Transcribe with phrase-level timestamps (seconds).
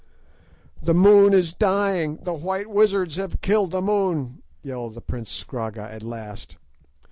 [0.81, 6.01] "The moon is dying—the white wizards have killed the moon," yelled the prince Scragga at
[6.01, 6.57] last.